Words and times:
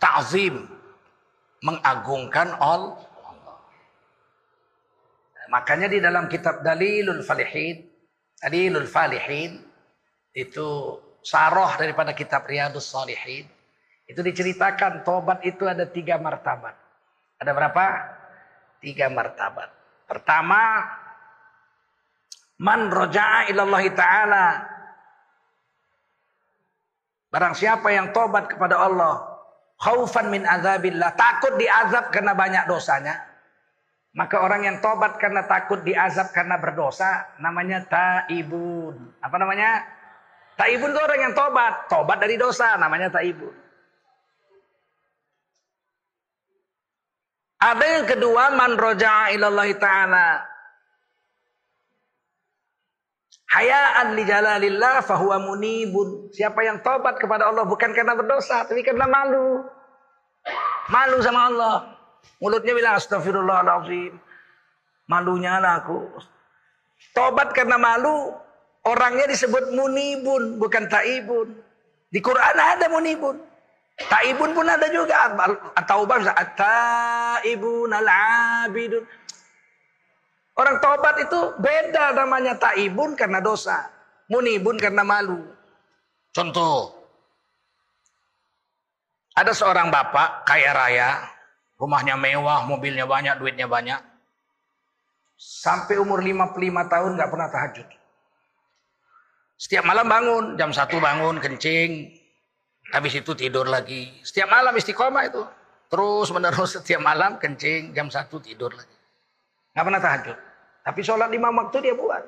ta'zim 0.00 0.64
mengagungkan 1.60 2.56
Allah. 2.56 2.96
Makanya 5.50 5.90
di 5.90 5.98
dalam 5.98 6.30
kitab 6.30 6.62
Dalilul 6.64 7.26
Falihin, 7.26 7.84
Dalilul 8.40 8.86
Falihin 8.86 9.60
itu 10.32 10.96
saroh 11.20 11.74
daripada 11.76 12.16
kitab 12.16 12.48
Riyadus 12.48 12.88
Salihin. 12.88 13.44
Itu 14.06 14.26
diceritakan 14.26 15.06
tobat 15.06 15.42
itu 15.46 15.66
ada 15.70 15.86
tiga 15.86 16.18
martabat. 16.18 16.74
Ada 17.38 17.50
berapa? 17.54 17.84
Tiga 18.82 19.06
martabat. 19.06 19.70
Pertama, 20.06 20.82
man 22.58 22.90
roja'a 22.90 23.50
ilallahi 23.50 23.90
ta'ala. 23.94 24.46
Barang 27.30 27.54
siapa 27.54 27.94
yang 27.94 28.10
tobat 28.10 28.50
kepada 28.50 28.82
Allah, 28.82 29.29
khaufan 29.80 30.28
min 30.28 30.44
azabillah, 30.44 31.16
takut 31.16 31.56
diazab 31.56 32.12
karena 32.12 32.36
banyak 32.36 32.68
dosanya, 32.68 33.16
maka 34.12 34.42
orang 34.42 34.66
yang 34.68 34.76
tobat 34.84 35.16
karena 35.16 35.48
takut 35.48 35.80
diazab 35.80 36.30
karena 36.36 36.60
berdosa 36.60 37.30
namanya 37.40 37.80
taibun. 37.88 39.16
Apa 39.24 39.36
namanya? 39.40 39.86
Taibun 40.60 40.92
itu 40.92 41.00
orang 41.00 41.20
yang 41.24 41.34
tobat, 41.34 41.88
tobat 41.88 42.20
dari 42.20 42.36
dosa 42.36 42.76
namanya 42.76 43.08
taibun. 43.08 43.54
Ada 47.60 47.84
yang 47.84 48.06
kedua 48.08 48.56
man 48.56 48.76
roja'a 48.76 49.36
ilallahi 49.36 49.76
ta'ala. 49.76 50.49
Hayaan 53.50 54.14
li 54.14 54.22
jalalillah 54.22 55.02
fahuwa 55.02 55.42
munibun. 55.42 56.30
Siapa 56.30 56.62
yang 56.62 56.78
tobat 56.86 57.18
kepada 57.18 57.50
Allah 57.50 57.66
bukan 57.66 57.90
karena 57.90 58.14
berdosa, 58.14 58.62
tapi 58.62 58.86
karena 58.86 59.10
malu. 59.10 59.66
Malu 60.86 61.18
sama 61.18 61.50
Allah. 61.50 61.76
Mulutnya 62.38 62.72
bilang 62.78 62.94
astagfirullahaladzim. 62.94 64.14
Malunya 65.10 65.58
lah 65.58 65.82
aku. 65.82 65.98
Tobat 67.10 67.50
karena 67.50 67.74
malu. 67.74 68.30
Orangnya 68.86 69.28
disebut 69.28 69.76
munibun, 69.76 70.56
bukan 70.56 70.88
taibun. 70.88 71.52
Di 72.08 72.22
Quran 72.22 72.56
ada 72.56 72.86
munibun. 72.86 73.36
Taibun 74.08 74.54
pun 74.54 74.64
ada 74.64 74.86
juga. 74.88 75.26
Atau 75.74 76.06
bahasa 76.06 76.32
taibun 76.54 77.90
al-abidun. 77.90 79.04
Orang 80.60 80.76
tobat 80.76 81.16
itu 81.16 81.56
beda 81.56 82.12
namanya 82.12 82.52
taibun 82.60 83.16
karena 83.16 83.40
dosa. 83.40 83.88
Munibun 84.28 84.76
karena 84.76 85.00
malu. 85.00 85.40
Contoh. 86.36 86.92
Ada 89.32 89.56
seorang 89.56 89.88
bapak 89.88 90.44
kaya 90.44 90.76
raya. 90.76 91.10
Rumahnya 91.80 92.20
mewah, 92.20 92.68
mobilnya 92.68 93.08
banyak, 93.08 93.40
duitnya 93.40 93.64
banyak. 93.64 94.04
Sampai 95.40 95.96
umur 95.96 96.20
55 96.20 96.52
tahun 96.92 97.10
gak 97.16 97.30
pernah 97.32 97.48
tahajud. 97.48 97.88
Setiap 99.56 99.88
malam 99.88 100.04
bangun, 100.04 100.44
jam 100.60 100.76
1 100.76 100.92
bangun, 101.00 101.40
kencing. 101.40 102.20
Habis 102.92 103.24
itu 103.24 103.32
tidur 103.32 103.64
lagi. 103.64 104.12
Setiap 104.20 104.52
malam 104.52 104.76
istiqomah 104.76 105.24
itu. 105.24 105.40
Terus 105.88 106.28
menerus 106.36 106.70
setiap 106.76 107.00
malam 107.00 107.40
kencing, 107.40 107.96
jam 107.96 108.12
1 108.12 108.28
tidur 108.44 108.76
lagi. 108.76 108.96
Gak 109.72 109.84
pernah 109.88 110.02
tahajud. 110.04 110.49
Tapi 110.80 111.00
sholat 111.04 111.28
lima 111.28 111.52
waktu 111.52 111.78
dia 111.84 111.94
buat. 111.94 112.22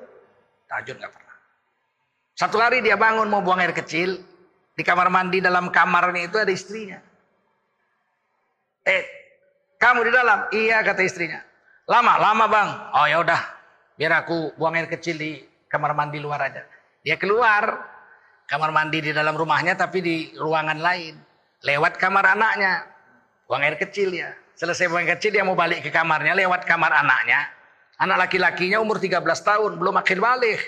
Tahajud 0.69 0.95
gak 0.97 1.11
pernah. 1.11 1.35
Satu 2.33 2.57
hari 2.57 2.81
dia 2.81 2.97
bangun 2.97 3.29
mau 3.29 3.41
buang 3.41 3.61
air 3.61 3.73
kecil. 3.73 4.21
Di 4.73 4.81
kamar 4.81 5.13
mandi 5.13 5.37
dalam 5.37 5.69
kamarnya 5.69 6.25
itu 6.25 6.37
ada 6.41 6.49
istrinya. 6.49 6.97
Eh, 8.83 9.03
kamu 9.77 10.09
di 10.09 10.11
dalam? 10.11 10.39
Iya 10.49 10.81
kata 10.81 11.05
istrinya. 11.05 11.45
Lama, 11.85 12.17
lama 12.17 12.45
bang. 12.49 12.69
Oh 12.97 13.05
ya 13.05 13.17
udah, 13.21 13.41
biar 13.99 14.25
aku 14.25 14.57
buang 14.57 14.73
air 14.79 14.89
kecil 14.89 15.19
di 15.19 15.45
kamar 15.69 15.93
mandi 15.93 16.17
luar 16.17 16.41
aja. 16.41 16.65
Dia 17.05 17.21
keluar 17.21 17.69
kamar 18.49 18.73
mandi 18.73 19.03
di 19.03 19.11
dalam 19.13 19.37
rumahnya 19.37 19.77
tapi 19.77 20.01
di 20.01 20.15
ruangan 20.33 20.79
lain. 20.81 21.19
Lewat 21.63 22.01
kamar 22.01 22.33
anaknya. 22.33 22.87
Buang 23.45 23.61
air 23.61 23.77
kecil 23.77 24.09
ya. 24.09 24.33
Selesai 24.57 24.89
buang 24.89 25.05
air 25.05 25.19
kecil 25.19 25.37
dia 25.37 25.45
mau 25.45 25.53
balik 25.53 25.85
ke 25.85 25.93
kamarnya 25.93 26.33
lewat 26.33 26.65
kamar 26.65 26.91
anaknya. 26.91 27.45
Anak 28.01 28.27
laki-lakinya 28.27 28.81
umur 28.81 28.97
13 28.97 29.21
tahun, 29.21 29.71
belum 29.77 29.95
akhir 30.01 30.17
balik. 30.17 30.61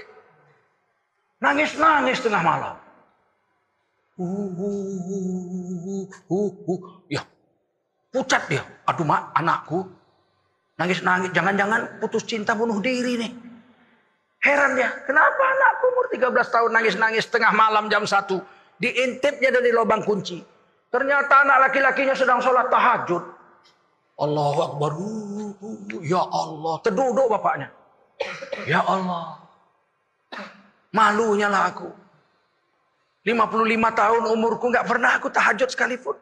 Nangis-nangis 1.42 2.22
tengah 2.22 2.42
malam. 2.42 2.76
Uh, 4.16 4.48
uh, 4.56 6.08
uh, 6.32 6.52
uh, 6.56 6.80
Ya, 7.12 7.26
pucat 8.14 8.48
dia. 8.48 8.64
Aduh 8.88 9.04
mak, 9.04 9.36
anakku. 9.36 9.84
Nangis-nangis, 10.80 11.32
jangan-jangan 11.36 12.00
putus 12.00 12.24
cinta 12.24 12.56
bunuh 12.56 12.80
diri 12.80 13.20
nih. 13.20 13.32
Heran 14.46 14.78
dia, 14.78 14.94
kenapa 15.04 15.42
anakku 15.42 15.86
umur 15.90 16.06
13 16.14 16.54
tahun 16.54 16.72
nangis-nangis 16.72 17.26
tengah 17.28 17.52
malam 17.52 17.90
jam 17.90 18.06
1. 18.06 18.30
Diintipnya 18.78 19.50
dari 19.50 19.74
lubang 19.74 20.06
kunci. 20.06 20.40
Ternyata 20.94 21.44
anak 21.44 21.58
laki-lakinya 21.68 22.16
sedang 22.16 22.40
sholat 22.40 22.72
tahajud. 22.72 23.24
Allahu 24.16 24.60
Akbar. 24.64 24.92
Ya 26.04 26.22
Allah. 26.22 26.76
Terduduk 26.84 27.28
bapaknya. 27.32 27.70
Ya 28.68 28.82
Allah. 28.84 29.40
Malunya 30.96 31.52
lah 31.52 31.72
aku. 31.72 31.92
55 33.26 34.00
tahun 34.00 34.24
umurku 34.32 34.70
nggak 34.70 34.86
pernah 34.86 35.18
aku 35.18 35.28
tahajud 35.34 35.68
sekalipun. 35.68 36.16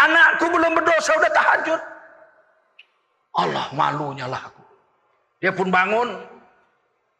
Anakku 0.00 0.48
belum 0.48 0.72
berdosa 0.74 1.12
udah 1.16 1.32
tahajud. 1.32 1.80
Allah 3.36 3.66
malunya 3.76 4.26
lah 4.26 4.48
aku. 4.48 4.64
Dia 5.38 5.52
pun 5.52 5.68
bangun. 5.68 6.16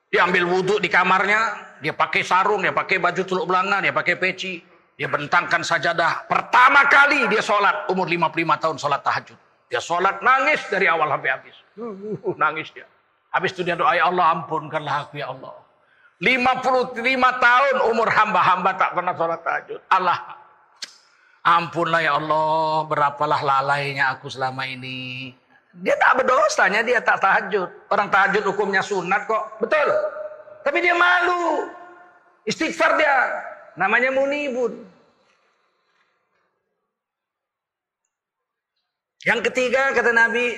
Dia 0.09 0.25
ambil 0.25 0.49
wudhu 0.49 0.81
di 0.81 0.89
kamarnya. 0.89 1.69
Dia 1.85 1.93
pakai 1.93 2.25
sarung, 2.25 2.65
dia 2.65 2.73
pakai 2.73 2.97
baju 2.97 3.21
tuluk 3.21 3.45
belanga, 3.45 3.85
dia 3.85 3.93
pakai 3.93 4.17
peci. 4.17 4.65
Dia 4.97 5.13
bentangkan 5.13 5.61
sajadah. 5.61 6.25
Pertama 6.25 6.89
kali 6.89 7.29
dia 7.29 7.45
sholat. 7.45 7.85
Umur 7.93 8.09
55 8.09 8.63
tahun 8.65 8.77
sholat 8.81 9.01
tahajud. 9.05 9.39
Dia 9.67 9.83
sholat 9.83 10.23
nangis 10.23 10.63
dari 10.71 10.87
awal 10.87 11.11
sampai 11.11 11.31
habis. 11.31 11.57
Nangis 12.39 12.71
dia. 12.71 12.87
Habis 13.35 13.53
itu 13.53 13.67
dia 13.67 13.77
doa, 13.77 13.93
ya 13.93 14.09
Allah 14.09 14.41
ampunkanlah 14.41 15.11
aku 15.11 15.21
ya 15.21 15.29
Allah. 15.35 15.53
55 16.17 16.97
tahun 17.21 17.77
umur 17.93 18.09
hamba-hamba 18.09 18.71
tak 18.81 18.97
pernah 18.97 19.13
sholat 19.13 19.41
tahajud. 19.45 19.81
Allah 19.93 20.19
ampunlah 21.47 22.01
ya 22.03 22.19
Allah. 22.19 22.83
Berapalah 22.91 23.41
lalainya 23.45 24.11
aku 24.17 24.27
selama 24.27 24.67
ini. 24.67 25.31
Dia 25.77 25.95
tak 26.01 26.25
berdosanya, 26.25 26.81
dia 26.81 27.05
tak 27.05 27.21
tahajud. 27.21 27.69
Orang 27.93 28.09
tahajud 28.09 28.43
hukumnya 28.49 28.81
sunat 28.81 29.29
kok. 29.29 29.61
Betul. 29.61 29.89
Tapi 30.65 30.79
dia 30.81 30.97
malu. 30.97 31.69
Istighfar 32.49 32.97
dia. 32.97 33.17
Namanya 33.77 34.09
munibun. 34.11 34.96
Yang 39.27 39.51
ketiga 39.51 39.91
kata 39.91 40.15
Nabi, 40.15 40.55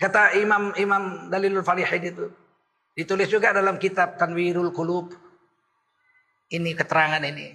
kata 0.00 0.40
Imam 0.40 0.72
Imam 0.80 1.28
Dalilul 1.28 1.60
Falihin 1.60 2.16
itu. 2.16 2.26
Ditulis 2.96 3.28
juga 3.28 3.52
dalam 3.52 3.76
kitab 3.76 4.16
Tanwirul 4.16 4.72
Qulub. 4.72 5.12
Ini 6.48 6.72
keterangan 6.72 7.20
ini. 7.20 7.52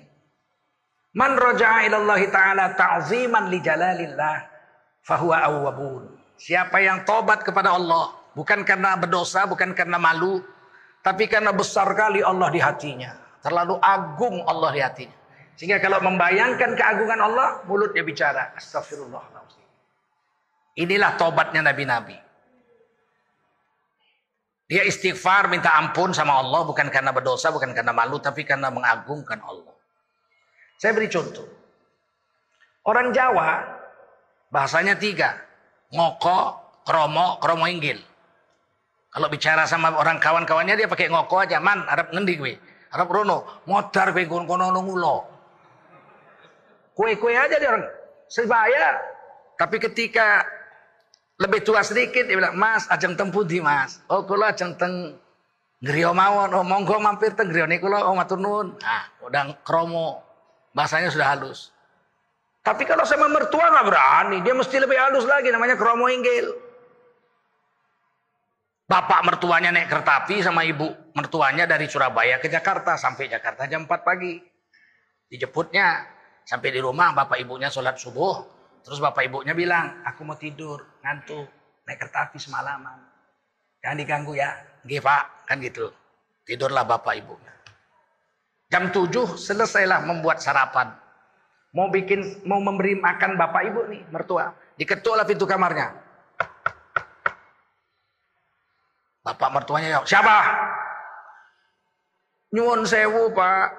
Man 1.17 1.33
roja'a 1.33 1.89
ilallahi 1.89 2.29
ta'ala 2.29 2.77
ta'ziman 2.77 3.49
li 3.49 3.57
jalalillah 3.57 4.37
fahuwa 5.01 5.41
awwabun. 5.49 6.13
Siapa 6.37 6.77
yang 6.77 7.09
tobat 7.09 7.41
kepada 7.41 7.73
Allah, 7.73 8.13
bukan 8.37 8.61
karena 8.61 8.95
berdosa, 9.01 9.49
bukan 9.49 9.73
karena 9.73 9.97
malu, 9.97 10.45
tapi 11.01 11.25
karena 11.25 11.49
besar 11.49 11.89
kali 11.97 12.21
Allah 12.21 12.53
di 12.53 12.61
hatinya. 12.61 13.17
Terlalu 13.41 13.81
agung 13.81 14.45
Allah 14.45 14.69
di 14.69 14.81
hatinya. 14.85 15.17
Sehingga 15.57 15.81
kalau 15.81 15.99
membayangkan 16.05 16.77
keagungan 16.77 17.19
Allah, 17.19 17.65
mulutnya 17.65 18.05
bicara. 18.05 18.53
Astagfirullahaladzim. 18.53 19.40
Inilah 20.79 21.19
tobatnya 21.19 21.65
nabi-nabi. 21.65 22.15
Dia 24.71 24.87
istighfar 24.87 25.51
minta 25.51 25.75
ampun 25.75 26.15
sama 26.15 26.39
Allah 26.39 26.63
bukan 26.63 26.87
karena 26.87 27.11
berdosa, 27.11 27.51
bukan 27.51 27.75
karena 27.75 27.91
malu, 27.91 28.23
tapi 28.23 28.47
karena 28.47 28.71
mengagungkan 28.71 29.43
Allah. 29.43 29.75
Saya 30.79 30.95
beri 30.95 31.11
contoh. 31.11 31.43
Orang 32.87 33.11
Jawa 33.11 33.67
bahasanya 34.47 34.95
tiga. 34.95 35.35
Ngoko, 35.91 36.55
kromo, 36.87 37.35
kromo 37.43 37.67
inggil. 37.67 37.99
Kalau 39.11 39.27
bicara 39.27 39.67
sama 39.67 39.91
orang 39.91 40.23
kawan-kawannya 40.23 40.79
dia 40.79 40.87
pakai 40.87 41.11
ngoko 41.11 41.43
aja. 41.43 41.59
Man, 41.59 41.83
Arab 41.83 42.15
ngendi 42.15 42.39
gue. 42.39 42.55
Arab 42.95 43.11
rono. 43.11 43.59
Modar 43.67 44.15
gue 44.15 44.23
kono 44.23 44.71
ngulo. 44.71 45.27
Kue-kue 46.95 47.35
aja 47.35 47.59
dia 47.59 47.75
orang. 47.75 47.83
Sebaya. 48.31 48.95
Tapi 49.59 49.83
ketika 49.83 50.47
lebih 51.41 51.65
tua 51.65 51.81
sedikit 51.81 52.29
dia 52.29 52.37
bilang, 52.37 52.53
"Mas, 52.53 52.85
ajeng 52.93 53.17
tempu 53.17 53.41
di 53.41 53.57
Mas." 53.57 53.97
Oh, 54.13 54.21
kula 54.29 54.53
ajeng 54.53 54.77
teng 54.77 55.17
Griyo 55.81 56.13
mawon. 56.13 56.53
Oh, 56.53 56.61
monggo 56.61 57.01
mampir 57.01 57.33
teng 57.33 57.49
Griyo 57.49 57.65
niku 57.65 57.89
oh 57.89 58.13
matur 58.13 58.37
nuwun. 58.37 58.77
Nah, 58.77 59.09
udah 59.25 59.57
kromo. 59.65 60.21
Bahasanya 60.77 61.09
sudah 61.09 61.33
halus. 61.33 61.73
Tapi 62.61 62.85
kalau 62.85 63.01
sama 63.09 63.25
mertua 63.25 63.73
nggak 63.73 63.87
berani, 63.89 64.37
dia 64.45 64.53
mesti 64.53 64.77
lebih 64.77 64.93
halus 64.93 65.25
lagi 65.25 65.49
namanya 65.49 65.73
kromo 65.73 66.05
inggil. 66.05 66.53
Bapak 68.85 69.25
mertuanya 69.25 69.73
naik 69.73 69.89
kereta 69.89 70.21
api 70.21 70.43
sama 70.45 70.61
ibu 70.67 70.85
mertuanya 71.17 71.65
dari 71.65 71.89
Surabaya 71.89 72.37
ke 72.37 72.51
Jakarta 72.51 72.99
sampai 72.99 73.31
Jakarta 73.31 73.65
jam 73.65 73.89
4 73.89 74.05
pagi. 74.05 74.37
Dijemputnya 75.31 76.05
sampai 76.45 76.69
di 76.69 76.79
rumah 76.83 77.15
bapak 77.15 77.39
ibunya 77.41 77.71
sholat 77.71 77.97
subuh. 77.97 78.60
Terus 78.81 78.97
bapak 78.97 79.29
ibunya 79.29 79.53
bilang, 79.53 80.01
aku 80.01 80.25
mau 80.25 80.37
tidur, 80.37 80.81
ngantuk, 81.05 81.45
naik 81.85 82.01
kereta 82.01 82.29
api 82.29 82.37
semalaman. 82.41 82.97
Jangan 83.81 83.97
diganggu 83.97 84.33
ya. 84.33 84.49
Gih 84.85 85.01
pak, 85.01 85.45
kan 85.45 85.61
gitu. 85.61 85.93
Tidurlah 86.45 86.81
bapak 86.85 87.13
ibunya. 87.21 87.53
Jam 88.71 88.89
7 88.89 89.37
selesailah 89.37 90.07
membuat 90.07 90.41
sarapan. 90.41 90.95
Mau 91.71 91.87
bikin, 91.93 92.43
mau 92.43 92.59
memberi 92.59 92.97
makan 92.97 93.37
bapak 93.37 93.61
ibu 93.69 93.85
nih, 93.87 94.01
mertua. 94.09 94.51
Diketuklah 94.75 95.23
pintu 95.23 95.45
kamarnya. 95.45 95.93
Bapak 99.21 99.49
mertuanya 99.53 100.01
siapa? 100.01 100.37
Nyuwun 102.51 102.83
sewu 102.89 103.31
pak. 103.31 103.77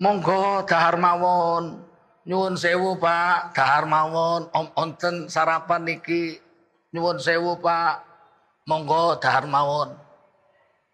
Monggo 0.00 0.64
dahar 0.68 1.00
mawon. 1.00 1.89
Nyuwun 2.30 2.54
sewu 2.54 2.94
pak, 2.94 3.58
dahar 3.58 3.90
mawon. 3.90 4.46
Om 4.54 4.66
onten 4.78 5.26
sarapan 5.26 5.82
niki. 5.82 6.38
Nyuwun 6.94 7.18
sewu 7.18 7.58
pak. 7.58 8.06
Monggo 8.70 9.18
dahar 9.18 9.50
mawon. 9.50 9.98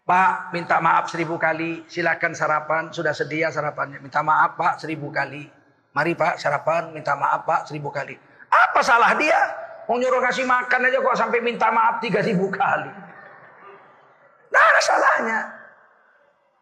Pak, 0.01 0.49
minta 0.49 0.81
maaf 0.81 1.13
seribu 1.13 1.37
kali. 1.37 1.85
Silakan 1.85 2.33
sarapan. 2.33 2.89
Sudah 2.89 3.13
sedia 3.13 3.53
sarapannya. 3.53 4.01
Minta 4.01 4.25
maaf 4.25 4.57
pak 4.57 4.81
seribu 4.81 5.13
kali. 5.13 5.45
Mari 5.93 6.17
pak 6.17 6.41
sarapan, 6.41 6.89
minta 6.89 7.13
maaf 7.13 7.45
pak 7.45 7.69
seribu 7.69 7.93
kali. 7.93 8.17
Apa 8.49 8.81
salah 8.81 9.13
dia? 9.13 9.37
Mau 9.85 10.01
nyuruh 10.01 10.25
kasih 10.25 10.41
makan 10.41 10.89
aja 10.89 10.97
kok 11.05 11.17
sampai 11.21 11.39
minta 11.45 11.69
maaf 11.69 12.01
tiga 12.01 12.25
ribu 12.25 12.49
kali. 12.49 12.89
Nah 14.49 14.77
salahnya. 14.81 15.39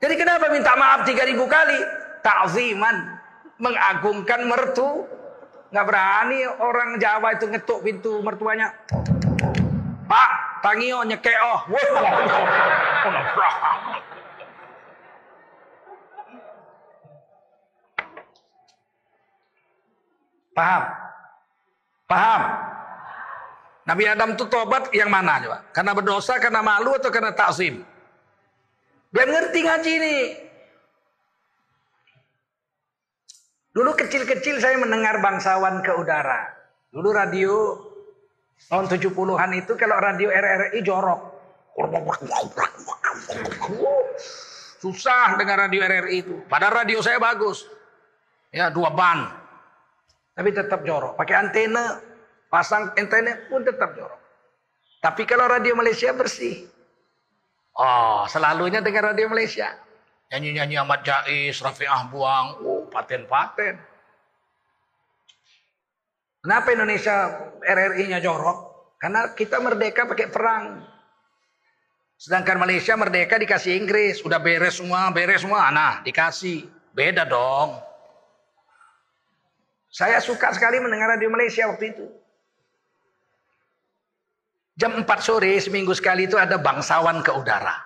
Jadi 0.03 0.19
kenapa 0.19 0.51
minta 0.51 0.75
maaf 0.75 1.07
tiga 1.07 1.23
ribu 1.23 1.47
kali? 1.47 1.79
Ta'ziman. 2.19 3.14
Mengagungkan 3.61 4.47
mertu. 4.47 5.07
Nggak 5.71 5.85
berani 5.91 6.39
orang 6.61 6.95
Jawa 7.01 7.35
itu 7.35 7.45
ngetuk 7.51 7.79
pintu 7.83 8.23
mertuanya. 8.23 8.71
Pak, 10.05 10.29
tangio 10.61 11.01
nyekeo. 11.03 11.53
Wah, 11.67 11.87
Paham? 20.55 20.83
Paham? 22.07 22.41
Nabi 23.85 24.03
Adam 24.07 24.33
itu 24.33 24.47
tobat 24.47 24.89
yang 24.95 25.11
mana 25.11 25.37
coba? 25.43 25.59
Karena 25.75 25.91
berdosa, 25.91 26.39
karena 26.39 26.63
malu 26.63 26.95
atau 26.95 27.11
karena 27.11 27.35
takzim? 27.35 27.83
Dia 29.11 29.25
ngerti 29.27 29.59
ngaji 29.61 29.91
ini. 29.99 30.15
Dulu 33.75 33.91
kecil-kecil 33.91 34.63
saya 34.63 34.79
mendengar 34.79 35.19
bangsawan 35.19 35.83
ke 35.83 35.91
udara. 35.99 36.47
Dulu 36.95 37.11
radio 37.11 37.75
tahun 38.71 38.87
70-an 38.87 39.51
itu 39.51 39.75
kalau 39.75 39.99
radio 39.99 40.31
RRI 40.31 40.79
jorok. 40.79 41.35
Susah 44.79 45.35
dengar 45.35 45.67
radio 45.67 45.83
RRI 45.83 46.23
itu. 46.23 46.39
Padahal 46.47 46.87
radio 46.87 47.03
saya 47.03 47.19
bagus. 47.19 47.67
Ya, 48.55 48.71
dua 48.71 48.95
ban. 48.95 49.27
Tapi 50.39 50.55
tetap 50.55 50.87
jorok. 50.87 51.19
Pakai 51.19 51.35
antena, 51.35 51.99
pasang 52.47 52.95
antena 52.95 53.35
pun 53.51 53.59
tetap 53.67 53.91
jorok. 53.99 54.21
Tapi 55.03 55.27
kalau 55.27 55.51
radio 55.51 55.75
Malaysia 55.75 56.15
bersih. 56.15 56.63
Oh, 57.75 58.23
selalunya 58.31 58.79
dengan 58.79 59.11
radio 59.11 59.27
Malaysia. 59.27 59.67
Nyanyi-nyanyi 60.31 60.79
Ahmad 60.79 61.03
Jais, 61.03 61.59
Rafi'ah 61.59 62.07
Buang, 62.07 62.57
oh, 62.63 62.74
paten-paten. 62.95 63.75
Kenapa 66.39 66.67
Indonesia 66.71 67.15
RRI-nya 67.59 68.23
jorok? 68.23 68.93
Karena 68.95 69.35
kita 69.35 69.59
merdeka 69.59 70.07
pakai 70.07 70.31
perang. 70.31 70.79
Sedangkan 72.15 72.55
Malaysia 72.63 72.95
merdeka 72.95 73.35
dikasih 73.35 73.75
Inggris. 73.75 74.23
Udah 74.23 74.39
beres 74.39 74.79
semua, 74.79 75.11
beres 75.11 75.43
semua. 75.43 75.67
Nah, 75.75 75.99
dikasih. 76.07 76.71
Beda 76.95 77.27
dong. 77.27 77.75
Saya 79.91 80.23
suka 80.23 80.55
sekali 80.55 80.79
mendengar 80.79 81.11
radio 81.11 81.27
Malaysia 81.27 81.67
waktu 81.67 81.91
itu. 81.91 82.05
Jam 84.75 84.91
4 85.03 85.07
sore 85.23 85.55
seminggu 85.59 85.95
sekali 85.95 86.27
itu 86.27 86.35
ada 86.35 86.55
bangsawan 86.59 87.23
ke 87.23 87.31
udara. 87.31 87.79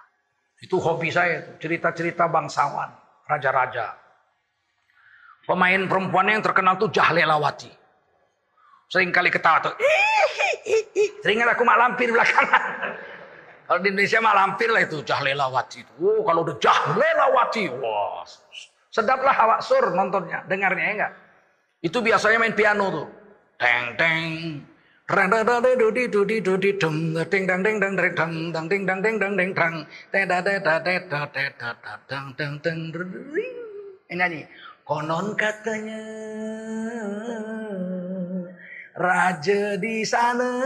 Itu 0.57 0.81
hobi 0.81 1.13
saya 1.13 1.57
cerita-cerita 1.61 2.25
bangsawan, 2.25 2.89
raja-raja. 3.29 3.93
Pemain 5.49 5.81
perempuan 5.89 6.29
yang 6.29 6.45
terkenal 6.45 6.77
tuh 6.77 6.93
Jahlelawati. 6.93 7.73
Sering 8.85 9.09
kali 9.09 9.33
ketawa 9.33 9.57
tuh. 9.65 9.73
Sering 11.25 11.41
aku 11.41 11.65
mak 11.65 11.77
lampir 11.81 12.13
belakangan. 12.13 12.61
Kalau 13.65 13.81
di 13.81 13.89
Indonesia 13.89 14.21
mak 14.21 14.37
lampir 14.37 14.69
lah 14.69 14.85
itu 14.85 15.01
Jahlelawati. 15.01 16.01
Oh, 16.05 16.21
kalau 16.25 16.41
udah 16.41 16.57
Jahlelawati, 16.57 17.69
wah 17.81 18.25
sedaplah 18.89 19.37
awak 19.37 19.61
sur 19.61 19.93
nontonnya, 19.93 20.41
dengarnya 20.49 20.85
ya 20.85 20.93
enggak? 20.97 21.13
Itu 21.85 22.01
biasanya 22.01 22.41
main 22.41 22.57
piano 22.57 22.85
tuh. 22.89 23.07
Teng 23.61 23.93
teng. 23.93 24.29
Rang 25.09 25.29
dang 25.29 25.45
dang 25.45 25.61
dang 25.61 25.77
dang 25.77 25.93
dang 25.93 26.53
dang 28.53 28.65
dang 28.69 28.85
dang 28.85 29.01
dang 29.01 29.17
dang 29.17 29.37
dang 29.37 29.43
dang. 29.45 29.75
Ini 34.09 34.17
nyanyi. 34.17 34.41
Konon 34.89 35.37
katanya 35.37 36.01
raja 38.97 39.77
di 39.77 40.01
sana. 40.01 40.65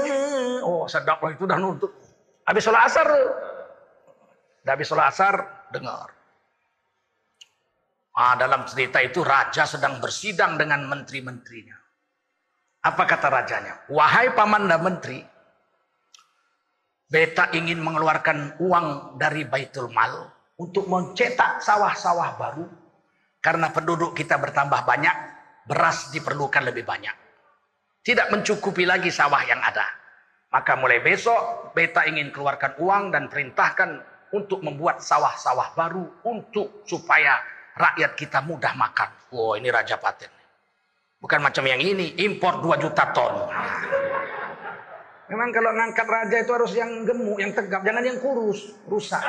Oh 0.63 0.87
sedap 0.87 1.19
lah 1.19 1.35
itu 1.35 1.43
dah 1.43 1.59
nuntut. 1.59 1.91
Habis 2.47 2.63
sholat 2.63 2.87
asar 2.87 3.03
tuh. 3.03 3.31
Habis 4.63 4.87
sholat 4.87 5.11
asar 5.11 5.35
dengar. 5.75 6.07
Ah, 8.15 8.39
dalam 8.39 8.63
cerita 8.63 9.03
itu 9.03 9.19
raja 9.27 9.67
sedang 9.67 9.99
bersidang 9.99 10.55
dengan 10.55 10.87
menteri-menterinya. 10.87 11.75
Apa 12.79 13.03
kata 13.03 13.27
rajanya? 13.27 13.91
Wahai 13.91 14.31
paman 14.31 14.71
dan 14.71 14.87
menteri, 14.87 15.19
beta 17.11 17.51
ingin 17.51 17.83
mengeluarkan 17.83 18.55
uang 18.63 19.19
dari 19.19 19.43
Baitul 19.43 19.91
Mal 19.91 20.31
untuk 20.55 20.87
mencetak 20.87 21.59
sawah-sawah 21.59 22.39
baru 22.39 22.82
karena 23.43 23.75
penduduk 23.75 24.15
kita 24.15 24.39
bertambah 24.39 24.87
banyak, 24.87 25.15
beras 25.67 26.15
diperlukan 26.15 26.63
lebih 26.63 26.87
banyak. 26.87 27.11
Tidak 27.99 28.31
mencukupi 28.31 28.87
lagi 28.87 29.11
sawah 29.11 29.43
yang 29.43 29.59
ada. 29.59 29.83
Maka 30.55 30.79
mulai 30.79 31.03
besok 31.03 31.75
beta 31.75 32.07
ingin 32.07 32.31
keluarkan 32.31 32.79
uang 32.79 33.11
dan 33.11 33.27
perintahkan 33.27 33.99
untuk 34.31 34.63
membuat 34.63 35.03
sawah-sawah 35.03 35.75
baru 35.75 36.23
untuk 36.23 36.87
supaya 36.87 37.35
rakyat 37.75 38.15
kita 38.15 38.39
mudah 38.47 38.71
makan. 38.79 39.09
Wow, 39.35 39.59
ini 39.59 39.67
raja 39.67 39.99
paten. 39.99 40.31
Bukan 41.19 41.39
macam 41.39 41.63
yang 41.67 41.79
ini, 41.79 42.15
impor 42.23 42.63
2 42.63 42.79
juta 42.79 43.11
ton. 43.11 43.47
Memang 45.31 45.49
kalau 45.55 45.71
ngangkat 45.71 46.07
raja 46.07 46.37
itu 46.43 46.51
harus 46.51 46.71
yang 46.75 47.07
gemuk, 47.07 47.39
yang 47.39 47.55
tegap, 47.55 47.81
jangan 47.81 48.03
yang 48.03 48.19
kurus, 48.19 48.75
rusak. 48.85 49.23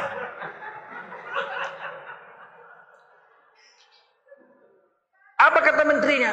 Apa 5.44 5.58
kata 5.60 5.82
menterinya? 5.84 6.32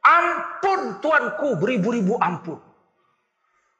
Ampun 0.00 0.96
tuanku, 1.04 1.60
beribu-ribu 1.60 2.16
ampun. 2.16 2.56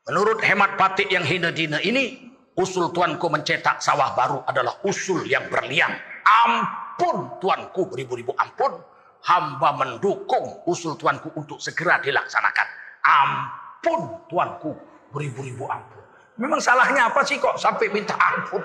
Menurut 0.05 0.45
hemat 0.45 0.77
patik 0.77 1.09
yang 1.09 1.25
hina-dina 1.25 1.81
ini, 1.81 2.29
usul 2.61 2.93
tuanku 2.93 3.33
mencetak 3.33 3.81
sawah 3.81 4.13
baru 4.13 4.45
adalah 4.45 4.77
usul 4.85 5.25
yang 5.25 5.49
berlian. 5.49 5.97
Ampun 6.45 7.41
tuanku 7.41 7.89
beribu-ribu 7.89 8.37
ampun 8.37 8.77
hamba 9.25 9.77
mendukung 9.77 10.65
usul 10.65 10.97
tuanku 10.97 11.29
untuk 11.37 11.61
segera 11.61 12.01
dilaksanakan 12.01 12.67
ampun 13.05 14.01
tuanku 14.33 14.73
beribu-ribu 15.13 15.69
ampun 15.69 16.01
memang 16.41 16.61
salahnya 16.63 17.13
apa 17.13 17.21
sih 17.29 17.37
kok 17.37 17.61
sampai 17.61 17.93
minta 17.93 18.17
ampun 18.17 18.65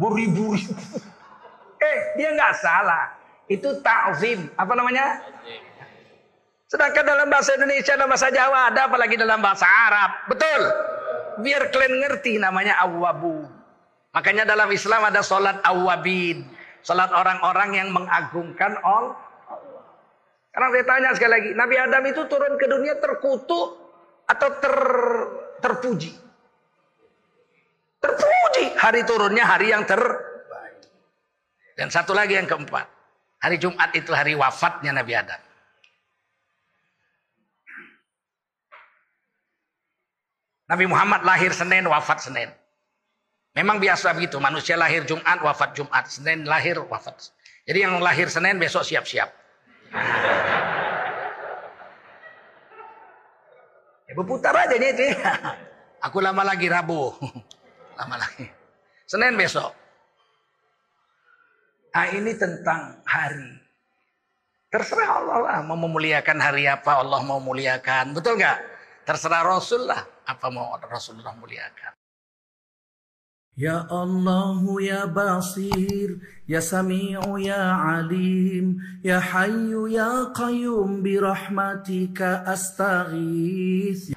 beribu-ribu 0.00 0.72
eh 1.84 1.98
dia 2.16 2.32
nggak 2.32 2.54
salah 2.56 3.12
itu 3.50 3.68
ta'zim 3.84 4.48
apa 4.56 4.72
namanya 4.72 5.20
sedangkan 6.68 7.04
dalam 7.04 7.28
bahasa 7.28 7.54
Indonesia 7.54 7.94
dan 7.94 8.08
bahasa 8.08 8.28
Jawa 8.32 8.72
ada 8.72 8.88
apalagi 8.88 9.14
dalam 9.20 9.38
bahasa 9.38 9.66
Arab 9.68 10.10
betul 10.32 10.60
biar 11.44 11.68
kalian 11.68 11.94
ngerti 12.02 12.40
namanya 12.40 12.80
awabu 12.80 13.46
makanya 14.16 14.48
dalam 14.48 14.70
Islam 14.72 15.06
ada 15.06 15.20
sholat 15.20 15.60
awabin 15.66 16.48
Salat 16.84 17.08
orang-orang 17.16 17.80
yang 17.80 17.88
mengagungkan 17.96 18.76
Allah. 18.84 19.16
Sekarang 20.52 20.70
saya 20.70 20.84
tanya 20.84 21.10
sekali 21.16 21.32
lagi, 21.32 21.50
Nabi 21.56 21.74
Adam 21.80 22.02
itu 22.04 22.22
turun 22.28 22.54
ke 22.60 22.66
dunia 22.68 22.94
terkutuk 23.00 23.68
atau 24.28 24.48
ter, 24.60 24.76
terpuji? 25.64 26.12
Terpuji. 28.04 28.64
Hari 28.76 29.00
turunnya 29.08 29.48
hari 29.48 29.72
yang 29.72 29.88
terbaik. 29.88 30.84
Dan 31.74 31.88
satu 31.88 32.12
lagi 32.12 32.36
yang 32.36 32.44
keempat. 32.44 32.84
Hari 33.44 33.60
Jumat 33.60 33.92
itu 33.92 34.08
hari 34.16 34.32
wafatnya 34.32 34.96
Nabi 34.96 35.12
Adam. 35.12 35.36
Nabi 40.64 40.88
Muhammad 40.88 41.28
lahir 41.28 41.52
Senin, 41.52 41.84
wafat 41.84 42.24
Senin. 42.24 42.48
Memang 43.52 43.76
biasa 43.76 44.16
begitu, 44.16 44.40
manusia 44.40 44.80
lahir 44.80 45.04
Jumat, 45.04 45.44
wafat 45.44 45.76
Jumat. 45.76 46.08
Senin 46.08 46.48
lahir, 46.48 46.80
wafat. 46.88 47.36
Jadi 47.68 47.84
yang 47.84 48.00
lahir 48.00 48.32
Senin 48.32 48.56
besok 48.56 48.80
siap-siap. 48.80 49.28
Ya 54.08 54.12
berputar 54.16 54.56
aja 54.56 54.72
nih. 54.72 55.20
Aku 56.08 56.24
lama 56.24 56.48
lagi 56.48 56.72
Rabu. 56.72 57.12
Lama 58.00 58.24
lagi. 58.24 58.48
Senin 59.04 59.36
besok. 59.36 59.83
Nah 61.94 62.10
ini 62.10 62.34
tentang 62.34 62.98
hari. 63.06 63.54
Terserah 64.66 65.22
Allah 65.22 65.38
lah 65.38 65.58
mau 65.62 65.78
memuliakan 65.78 66.42
hari 66.42 66.66
apa 66.66 66.98
Allah 66.98 67.22
mau 67.22 67.38
muliakan. 67.38 68.10
Betul 68.10 68.42
nggak? 68.42 68.58
Terserah 69.06 69.46
Rasul 69.46 69.86
lah 69.86 70.02
apa 70.26 70.50
mau 70.50 70.74
Rasulullah 70.82 71.30
muliakan. 71.38 71.94
Ya 73.54 73.86
Allah 73.86 74.58
ya 74.82 75.06
Basir 75.06 76.18
Ya 76.42 76.58
Sami'u 76.58 77.38
ya 77.38 78.02
Alim 78.02 78.82
Ya 78.98 79.22
Hayyu 79.22 79.86
ya 79.86 80.34
Qayyum 80.34 81.06
Birahmatika 81.06 82.42
astaghith 82.50 84.10